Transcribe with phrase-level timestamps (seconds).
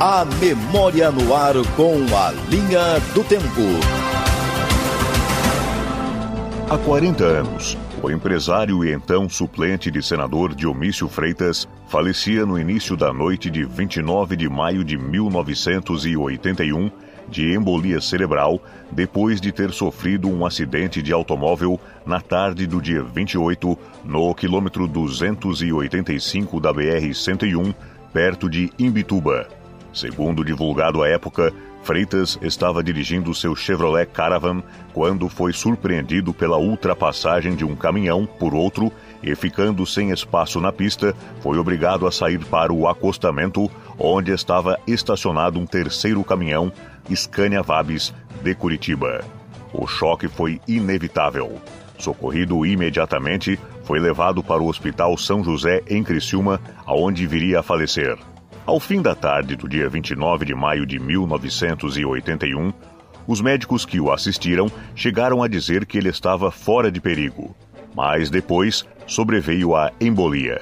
[0.00, 3.42] A memória no ar com a linha do tempo.
[6.70, 12.96] Há 40 anos, o empresário e então suplente de senador Dionísio Freitas falecia no início
[12.96, 16.92] da noite de 29 de maio de 1981
[17.28, 18.62] de embolia cerebral
[18.92, 24.86] depois de ter sofrido um acidente de automóvel na tarde do dia 28 no quilômetro
[24.86, 27.74] 285 da BR-101,
[28.12, 29.57] perto de Imbituba.
[29.98, 31.52] Segundo divulgado à época,
[31.82, 34.62] Freitas estava dirigindo seu Chevrolet Caravan
[34.94, 40.70] quando foi surpreendido pela ultrapassagem de um caminhão por outro e, ficando sem espaço na
[40.70, 46.72] pista, foi obrigado a sair para o acostamento, onde estava estacionado um terceiro caminhão
[47.12, 49.24] Scania Vabis de Curitiba.
[49.72, 51.60] O choque foi inevitável.
[51.98, 58.16] Socorrido imediatamente, foi levado para o Hospital São José em Criciúma, aonde viria a falecer.
[58.68, 62.70] Ao fim da tarde do dia 29 de maio de 1981,
[63.26, 67.56] os médicos que o assistiram chegaram a dizer que ele estava fora de perigo.
[67.96, 70.60] Mas depois sobreveio a embolia.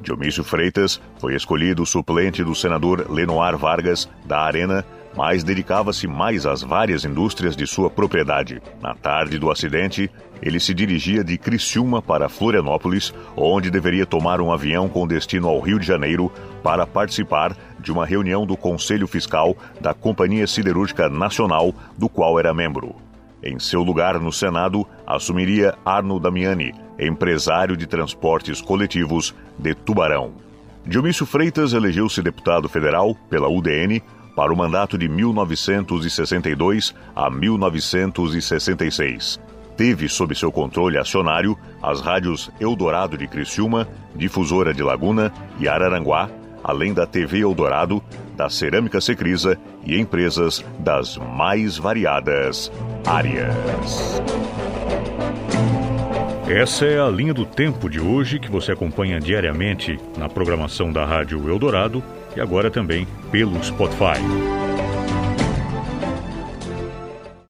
[0.00, 4.82] Dionísio Freitas foi escolhido suplente do senador Lenoir Vargas, da Arena,
[5.16, 8.62] mas dedicava-se mais às várias indústrias de sua propriedade.
[8.80, 10.10] Na tarde do acidente,
[10.40, 15.60] ele se dirigia de Criciúma para Florianópolis, onde deveria tomar um avião com destino ao
[15.60, 16.32] Rio de Janeiro
[16.62, 22.54] para participar de uma reunião do Conselho Fiscal da Companhia Siderúrgica Nacional, do qual era
[22.54, 22.94] membro.
[23.42, 30.32] Em seu lugar no Senado, assumiria Arno Damiani, empresário de transportes coletivos de Tubarão.
[30.86, 34.02] Dionísio Freitas elegeu-se deputado federal pela UDN
[34.34, 39.38] para o mandato de 1962 a 1966.
[39.76, 46.28] Teve sob seu controle acionário as rádios Eldorado de Criciúma, Difusora de Laguna e Araranguá,
[46.62, 48.02] além da TV Eldorado,
[48.36, 52.70] da Cerâmica Secrisa e empresas das mais variadas
[53.06, 54.22] áreas.
[56.54, 61.02] Essa é a linha do tempo de hoje que você acompanha diariamente na programação da
[61.02, 62.04] Rádio Eldorado
[62.36, 64.20] e agora também pelo Spotify.